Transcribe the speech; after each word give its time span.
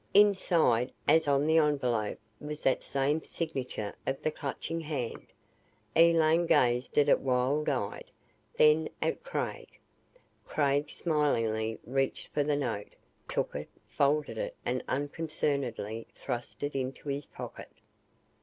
Inside, 0.15 0.91
as 1.07 1.27
on 1.27 1.45
the 1.45 1.59
envelope, 1.59 2.17
was 2.39 2.63
that 2.63 2.81
same 2.81 3.23
signature 3.23 3.93
of 4.07 4.19
the 4.23 4.31
Clutching 4.31 4.81
Hand. 4.81 5.27
Elaine 5.95 6.47
gazed 6.47 6.97
at 6.97 7.07
it 7.07 7.19
wild 7.19 7.69
eyed, 7.69 8.09
then 8.57 8.89
at 8.99 9.23
Craig. 9.23 9.69
Craig 10.43 10.89
smilingly 10.89 11.77
reached 11.85 12.29
for 12.29 12.43
the 12.43 12.55
note, 12.57 12.95
took 13.29 13.53
it, 13.53 13.69
folded 13.85 14.39
it 14.39 14.55
and 14.65 14.83
unconcernedly 14.87 16.07
thrust 16.15 16.63
it 16.63 16.73
into 16.75 17.07
his 17.07 17.27
pocket. 17.27 17.69